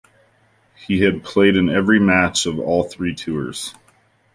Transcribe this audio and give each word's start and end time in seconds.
He 0.73 1.01
had 1.01 1.23
played 1.23 1.55
in 1.55 1.69
every 1.69 1.99
match 1.99 2.47
of 2.47 2.57
all 2.59 2.81
three 2.85 3.13
tours. 3.13 3.75